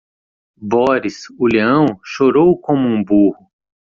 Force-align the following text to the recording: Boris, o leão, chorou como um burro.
Boris, 0.57 1.25
o 1.37 1.45
leão, 1.45 1.85
chorou 2.03 2.57
como 2.57 2.87
um 2.87 3.03
burro. 3.03 3.47